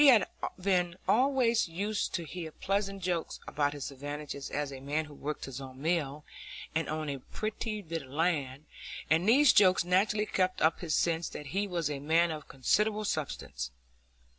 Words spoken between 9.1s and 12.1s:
and these jokes naturally kept up his sense that he was a